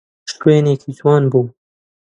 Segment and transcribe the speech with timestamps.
[0.33, 1.45] شوێنێکی جوان بوو.